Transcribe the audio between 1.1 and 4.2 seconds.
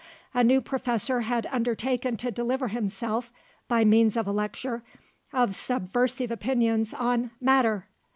had undertaken to deliver himself, by means